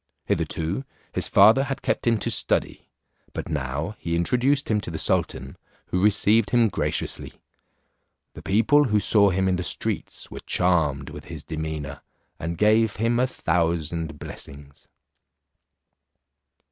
[0.25, 2.89] Hitherto his father had kept him to study,
[3.33, 5.57] but now he introduced him to the sultan,
[5.89, 7.33] who received him graciously.
[8.33, 12.01] The people who saw him in the streets were charmed with his demeanour,
[12.39, 14.87] and gave him a thousand blessings.